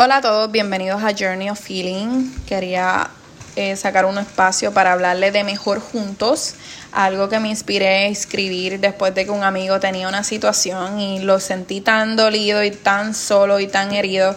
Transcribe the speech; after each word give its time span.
Hola 0.00 0.18
a 0.18 0.20
todos, 0.20 0.52
bienvenidos 0.52 1.02
a 1.02 1.12
Journey 1.12 1.50
of 1.50 1.58
Feeling. 1.58 2.30
Quería 2.46 3.10
eh, 3.56 3.74
sacar 3.74 4.04
un 4.04 4.16
espacio 4.16 4.72
para 4.72 4.92
hablarle 4.92 5.32
de 5.32 5.42
Mejor 5.42 5.80
Juntos, 5.80 6.54
algo 6.92 7.28
que 7.28 7.40
me 7.40 7.48
inspiré 7.48 7.88
a 7.88 8.06
escribir 8.06 8.78
después 8.78 9.12
de 9.16 9.24
que 9.24 9.32
un 9.32 9.42
amigo 9.42 9.80
tenía 9.80 10.06
una 10.06 10.22
situación 10.22 11.00
y 11.00 11.18
lo 11.18 11.40
sentí 11.40 11.80
tan 11.80 12.14
dolido 12.14 12.62
y 12.62 12.70
tan 12.70 13.12
solo 13.12 13.58
y 13.58 13.66
tan 13.66 13.92
herido. 13.92 14.36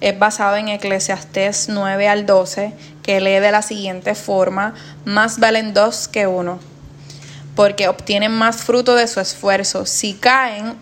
Es 0.00 0.16
basado 0.16 0.54
en 0.54 0.68
Eclesiastés 0.68 1.68
9 1.68 2.06
al 2.06 2.24
12, 2.24 2.72
que 3.02 3.20
lee 3.20 3.40
de 3.40 3.50
la 3.50 3.62
siguiente 3.62 4.14
forma, 4.14 4.74
más 5.04 5.40
valen 5.40 5.74
dos 5.74 6.06
que 6.06 6.28
uno, 6.28 6.60
porque 7.56 7.88
obtienen 7.88 8.30
más 8.30 8.58
fruto 8.58 8.94
de 8.94 9.08
su 9.08 9.18
esfuerzo. 9.18 9.86
Si 9.86 10.14
caen, 10.14 10.76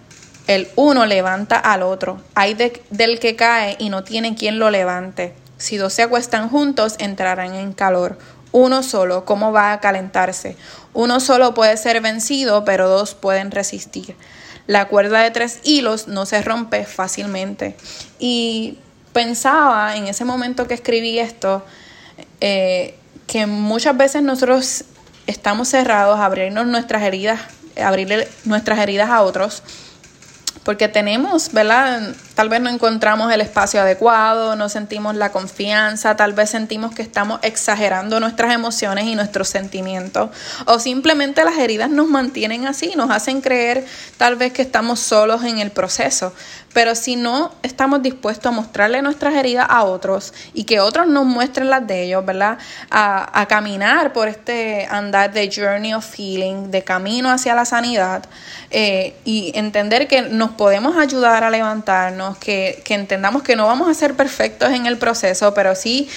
el 0.49 0.69
uno 0.77 1.07
levanta 1.07 1.59
al 1.59 1.83
otro. 1.83 2.21
Hay 2.35 2.55
del 2.55 3.21
que 3.21 3.37
cae 3.37 3.77
y 3.79 3.91
no 3.91 4.03
tiene 4.03 4.35
quien 4.35 4.59
lo 4.59 4.71
levante. 4.71 5.35
Si 5.59 5.77
dos 5.77 5.93
se 5.93 6.03
acuestan 6.03 6.49
juntos, 6.49 6.97
entrarán 6.99 7.55
en 7.55 7.73
calor. 7.75 8.19
Uno 8.51 8.83
solo, 8.83 9.27
¿cómo 9.27 9.53
va 9.53 9.73
a 9.73 9.81
calentarse? 9.81 10.57
Uno 10.95 11.21
solo 11.21 11.53
puede 11.53 11.77
ser 11.77 12.01
vencido, 12.01 12.65
pero 12.65 12.89
dos 12.89 13.15
pueden 13.15 13.51
resistir. 13.51 14.17
La 14.67 14.89
cuerda 14.89 15.21
de 15.21 15.31
tres 15.31 15.61
hilos 15.65 16.09
no 16.09 16.25
se 16.25 16.41
rompe 16.41 16.85
fácilmente. 16.87 17.77
Y 18.19 18.79
pensaba 19.13 19.97
en 19.97 20.07
ese 20.07 20.25
momento 20.25 20.67
que 20.67 20.75
escribí 20.75 21.19
esto, 21.19 21.63
eh, 22.41 22.95
que 23.27 23.45
muchas 23.45 23.95
veces 23.99 24.23
nosotros 24.23 24.85
estamos 25.27 25.69
cerrados 25.69 26.19
a 26.19 26.25
abrirnos 26.25 26.67
nuestras 26.67 27.03
heridas, 27.03 27.39
abrirle 27.77 28.29
nuestras 28.47 28.79
heridas 28.79 29.11
a 29.11 29.21
otros 29.21 29.63
porque 30.65 30.89
tenemos, 30.89 31.53
¿verdad? 31.53 32.15
Tal 32.39 32.49
vez 32.49 32.61
no 32.61 32.71
encontramos 32.71 33.33
el 33.33 33.41
espacio 33.41 33.81
adecuado, 33.81 34.55
no 34.55 34.69
sentimos 34.69 35.17
la 35.17 35.33
confianza, 35.33 36.15
tal 36.15 36.35
vez 36.35 36.51
sentimos 36.51 36.95
que 36.95 37.03
estamos 37.03 37.41
exagerando 37.43 38.21
nuestras 38.21 38.55
emociones 38.55 39.07
y 39.07 39.17
nuestros 39.17 39.49
sentimientos, 39.49 40.31
o 40.65 40.79
simplemente 40.79 41.43
las 41.43 41.59
heridas 41.59 41.91
nos 41.91 42.07
mantienen 42.07 42.69
así, 42.69 42.93
nos 42.95 43.11
hacen 43.11 43.41
creer 43.41 43.85
tal 44.19 44.37
vez 44.37 44.53
que 44.53 44.63
estamos 44.63 45.01
solos 45.01 45.43
en 45.43 45.59
el 45.59 45.73
proceso. 45.73 46.33
Pero 46.73 46.95
si 46.95 47.17
no 47.17 47.53
estamos 47.63 48.03
dispuestos 48.03 48.47
a 48.47 48.55
mostrarle 48.55 49.01
nuestras 49.01 49.35
heridas 49.35 49.67
a 49.69 49.85
otros 49.85 50.35
y 50.53 50.65
que 50.65 50.81
otros 50.81 51.07
nos 51.07 51.25
muestren 51.25 51.71
las 51.71 51.87
de 51.87 52.05
ellos, 52.05 52.25
¿verdad? 52.25 52.59
A, 52.91 53.47
caminar 53.49 54.13
por 54.13 54.29
este 54.29 54.87
andar 54.91 55.33
de 55.33 55.51
journey 55.51 55.95
of 55.95 56.07
healing, 56.15 56.71
de 56.71 56.85
camino 56.85 57.31
hacia 57.31 57.55
la 57.55 57.65
sanidad, 57.65 58.25
eh, 58.71 59.17
y 59.25 59.53
entender 59.55 60.07
que 60.07 60.23
nos 60.23 60.51
podemos 60.51 60.97
ayudar 60.99 61.45
a 61.45 61.51
levantarnos, 61.51 62.28
que, 62.37 62.83
entendamos 62.89 63.43
que 63.43 63.57
no 63.57 63.67
vamos 63.67 63.89
a 63.89 63.95
ser 63.95 64.15
perfectos 64.15 64.71
en 64.71 64.87
el 64.87 64.99
proceso, 64.99 65.55
pero 65.55 65.75
sí 65.75 66.09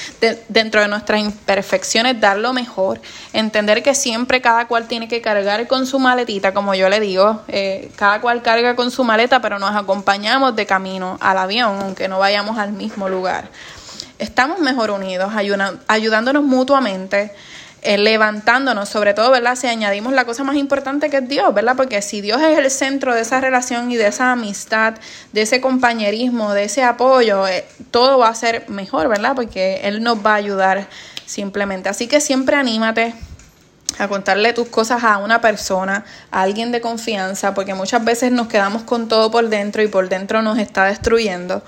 dentro 0.49 0.81
de 0.81 0.87
nuestras 0.87 1.21
imperfecciones 1.21 2.19
dar 2.19 2.37
lo 2.37 2.51
mejor, 2.51 2.99
entender 3.31 3.83
que 3.83 3.95
siempre 3.95 4.41
cada 4.41 4.67
cual 4.67 4.87
tiene 4.87 5.07
que 5.07 5.21
cargar 5.21 5.67
con 5.67 5.85
su 5.85 5.99
maletita, 5.99 6.53
como 6.53 6.75
yo 6.75 6.89
le 6.89 6.99
digo, 6.99 7.41
eh, 7.47 7.91
cada 7.95 8.19
cual 8.19 8.41
carga 8.41 8.75
con 8.75 8.91
su 8.91 9.03
maleta, 9.03 9.41
pero 9.41 9.59
nos 9.59 9.75
acompañamos 9.75 10.55
de 10.55 10.65
camino 10.65 11.17
al 11.21 11.37
avión, 11.37 11.79
aunque 11.81 12.07
no 12.07 12.19
vayamos 12.19 12.57
al 12.57 12.73
mismo 12.73 13.07
lugar. 13.07 13.49
Estamos 14.19 14.59
mejor 14.59 14.91
unidos, 14.91 15.31
ayudándonos 15.87 16.43
mutuamente, 16.43 17.33
eh, 17.83 17.97
levantándonos, 17.97 18.89
sobre 18.89 19.15
todo, 19.15 19.31
¿verdad? 19.31 19.55
Si 19.55 19.65
añadimos 19.65 20.13
la 20.13 20.25
cosa 20.25 20.43
más 20.43 20.55
importante 20.55 21.09
que 21.09 21.17
es 21.17 21.27
Dios, 21.27 21.51
¿verdad? 21.53 21.75
Porque 21.75 22.03
si 22.03 22.21
Dios 22.21 22.39
es 22.41 22.57
el 22.59 22.69
centro 22.69 23.15
de 23.15 23.21
esa 23.21 23.41
relación 23.41 23.91
y 23.91 23.97
de 23.97 24.07
esa 24.07 24.31
amistad, 24.31 24.93
de 25.33 25.41
ese 25.41 25.61
compañerismo, 25.61 26.53
de 26.53 26.65
ese 26.65 26.83
apoyo, 26.83 27.47
eh, 27.47 27.65
todo 27.89 28.19
va 28.19 28.29
a 28.29 28.35
ser 28.35 28.69
mejor, 28.69 29.07
¿verdad? 29.07 29.33
Porque 29.35 29.81
Él 29.83 30.03
nos 30.03 30.23
va 30.23 30.33
a 30.33 30.35
ayudar 30.35 30.88
simplemente. 31.25 31.89
Así 31.89 32.07
que 32.07 32.21
siempre 32.21 32.55
anímate, 32.55 33.15
a 34.00 34.08
contarle 34.08 34.53
tus 34.53 34.67
cosas 34.67 35.03
a 35.03 35.18
una 35.18 35.41
persona, 35.41 36.06
a 36.31 36.41
alguien 36.41 36.72
de 36.72 36.81
confianza, 36.81 37.53
porque 37.53 37.74
muchas 37.74 38.03
veces 38.03 38.31
nos 38.31 38.47
quedamos 38.47 38.84
con 38.84 39.07
todo 39.07 39.31
por 39.31 39.50
dentro 39.50 39.81
y 39.81 39.88
por 39.88 40.09
dentro 40.09 40.41
nos 40.41 40.57
está 40.57 40.85
destruyendo. 40.85 41.63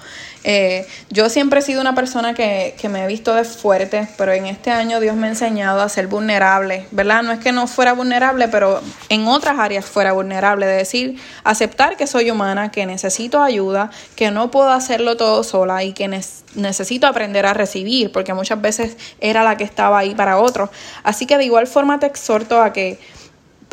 Eh, 0.45 0.85
yo 1.09 1.29
siempre 1.29 1.59
he 1.59 1.63
sido 1.63 1.79
una 1.79 1.95
persona 1.95 2.33
que, 2.33 2.75
que, 2.77 2.89
me 2.89 3.03
he 3.03 3.07
visto 3.07 3.33
de 3.33 3.45
fuerte, 3.45 4.09
pero 4.17 4.33
en 4.33 4.45
este 4.45 4.71
año 4.71 4.99
Dios 4.99 5.15
me 5.15 5.27
ha 5.27 5.29
enseñado 5.29 5.81
a 5.81 5.87
ser 5.87 6.07
vulnerable, 6.07 6.85
¿verdad? 6.91 7.23
No 7.23 7.31
es 7.31 7.39
que 7.39 7.53
no 7.53 7.65
fuera 7.65 7.93
vulnerable, 7.93 8.49
pero 8.49 8.81
en 9.07 9.25
otras 9.27 9.57
áreas 9.57 9.85
fuera 9.85 10.11
vulnerable, 10.11 10.65
de 10.65 10.73
decir, 10.73 11.17
aceptar 11.45 11.95
que 11.95 12.07
soy 12.07 12.29
humana, 12.29 12.71
que 12.71 12.85
necesito 12.85 13.41
ayuda, 13.41 13.89
que 14.17 14.31
no 14.31 14.51
puedo 14.51 14.69
hacerlo 14.69 15.15
todo 15.15 15.43
sola 15.45 15.83
y 15.85 15.93
que 15.93 16.09
necesito 16.55 17.07
aprender 17.07 17.45
a 17.45 17.53
recibir, 17.53 18.11
porque 18.11 18.33
muchas 18.33 18.61
veces 18.61 18.97
era 19.21 19.43
la 19.43 19.55
que 19.55 19.63
estaba 19.63 19.97
ahí 19.99 20.13
para 20.13 20.39
otros. 20.39 20.69
Así 21.03 21.25
que 21.25 21.37
de 21.37 21.45
igual 21.45 21.67
forma 21.67 21.99
te 21.99 22.05
exhorto 22.13 22.61
a 22.61 22.71
que 22.73 22.99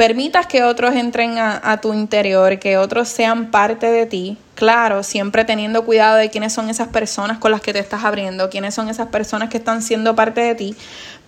permitas 0.01 0.47
que 0.47 0.65
otros 0.65 0.95
entren 0.95 1.37
a, 1.39 1.79
tu 1.83 1.93
interior, 1.93 2.59
que 2.59 2.79
otros 2.79 3.07
sean 3.09 3.51
parte 3.51 3.91
de 3.91 4.07
ti. 4.07 4.39
Claro, 4.55 5.03
siempre 5.03 5.45
teniendo 5.45 5.85
cuidado 5.85 6.17
de 6.17 6.31
quiénes 6.31 6.55
son 6.55 6.71
esas 6.71 6.89
personas 6.89 7.37
con 7.37 7.51
las 7.51 7.61
que 7.61 7.75
te 7.75 7.81
estás 7.81 8.03
abriendo, 8.05 8.49
quiénes 8.49 8.75
son 8.75 8.89
esas 8.89 9.09
personas 9.09 9.51
que 9.51 9.59
están 9.59 9.83
siendo 9.83 10.17
parte 10.17 10.41
de 10.41 10.55
ti. 10.55 10.77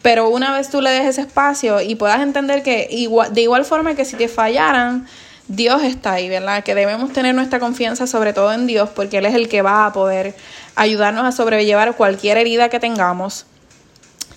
Pero 0.00 0.30
una 0.30 0.54
vez 0.54 0.70
tú 0.70 0.80
le 0.80 0.88
des 0.88 1.04
ese 1.04 1.20
espacio 1.20 1.82
y 1.82 1.96
puedas 1.96 2.22
entender 2.22 2.62
que 2.62 2.88
de 3.30 3.40
igual 3.42 3.64
forma 3.66 3.94
que 3.94 4.06
si 4.06 4.16
te 4.16 4.28
fallaran, 4.28 5.06
Dios 5.48 5.82
está 5.82 6.14
ahí, 6.14 6.30
¿verdad? 6.30 6.64
Que 6.64 6.74
debemos 6.74 7.12
tener 7.12 7.34
nuestra 7.34 7.60
confianza 7.60 8.06
sobre 8.06 8.32
todo 8.32 8.54
en 8.54 8.66
Dios 8.66 8.88
porque 8.88 9.18
Él 9.18 9.26
es 9.26 9.34
el 9.34 9.50
que 9.50 9.60
va 9.60 9.84
a 9.84 9.92
poder 9.92 10.34
ayudarnos 10.76 11.26
a 11.26 11.32
sobrellevar 11.32 11.94
cualquier 11.94 12.38
herida 12.38 12.70
que 12.70 12.80
tengamos 12.80 13.44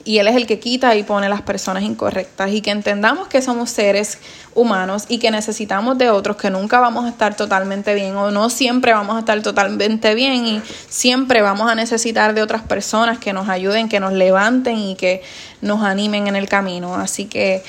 y 0.06 0.20
Él 0.20 0.28
es 0.28 0.36
el 0.36 0.46
que 0.46 0.60
quita 0.60 0.96
y 0.96 1.04
pone 1.04 1.28
las 1.28 1.42
personas 1.42 1.84
incorrectas 1.84 2.52
y 2.52 2.62
que 2.62 2.70
entendamos 2.70 3.28
que 3.28 3.42
somos 3.42 3.72
seres 3.72 4.20
humanos 4.54 5.06
y 5.10 5.18
que 5.18 5.32
necesitamos 5.32 5.98
de 5.98 6.12
otros, 6.12 6.38
que 6.38 6.52
nunca 6.52 6.80
vamos 6.80 7.06
a 7.06 7.10
estar 7.10 7.36
totalmente 7.36 7.96
bien 7.96 8.16
o 8.16 8.30
no 8.30 8.52
siempre 8.52 8.94
vamos 8.94 9.16
a 9.16 9.20
estar 9.20 9.42
totalmente 9.42 10.14
bien 10.14 10.46
y 10.46 10.62
siempre 10.88 11.42
vamos 11.42 11.70
a 11.70 11.76
necesitar 11.76 12.36
de 12.36 12.44
otras 12.44 12.62
personas 12.62 13.18
que 13.18 13.34
nos 13.34 13.50
ayuden, 13.50 13.90
que 13.90 14.00
nos 14.00 14.14
levanten 14.14 14.78
y 14.78 14.96
que 14.96 15.24
nos 15.62 15.82
animen 15.82 16.28
en 16.28 16.36
el 16.36 16.48
camino. 16.48 16.96
Así 16.96 17.26
que 17.26 17.64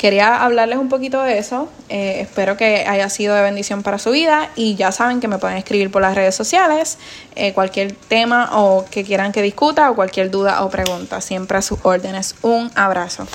quería 0.00 0.42
hablarles 0.42 0.78
un 0.78 0.88
poquito 0.88 1.22
de 1.22 1.36
eso. 1.36 1.68
Eh, 1.90 2.20
espero 2.22 2.56
que 2.56 2.86
haya 2.88 3.10
sido 3.10 3.34
de 3.34 3.42
bendición 3.42 3.82
para 3.82 3.98
su 3.98 4.12
vida 4.12 4.48
y 4.56 4.74
ya 4.74 4.92
saben 4.92 5.20
que 5.20 5.28
me 5.28 5.36
pueden 5.36 5.58
escribir 5.58 5.90
por 5.90 6.00
las 6.00 6.14
redes 6.14 6.34
sociales 6.34 6.96
eh, 7.36 7.52
cualquier 7.52 7.92
tema 7.92 8.48
o 8.58 8.86
que 8.90 9.04
quieran 9.04 9.30
que 9.30 9.42
discuta 9.42 9.90
o 9.90 9.94
cualquier 9.94 10.30
duda 10.30 10.64
o 10.64 10.70
pregunta. 10.70 11.20
Siempre 11.20 11.58
a 11.58 11.62
sus 11.62 11.80
órdenes. 11.82 12.34
Un 12.40 12.70
abrazo. 12.74 13.26